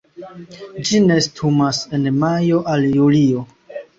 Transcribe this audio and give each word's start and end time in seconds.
Ĝi 0.89 1.01
nestumas 1.09 1.81
en 1.97 2.09
majo 2.23 2.61
al 2.73 2.87
julio. 2.97 3.45